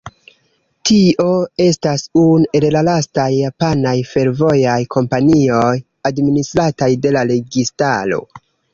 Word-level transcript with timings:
Tio 0.89 1.25
estis 1.65 2.05
unu 2.21 2.47
el 2.61 2.65
la 2.77 2.83
lastaj 2.89 3.27
japanaj 3.41 3.93
fervojaj 4.15 4.81
kompanioj, 4.99 5.73
administrataj 6.15 6.93
de 7.07 7.17
la 7.19 7.29
registaro. 7.35 8.25